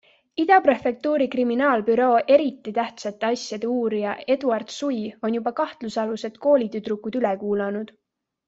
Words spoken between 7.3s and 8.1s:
kuulanud.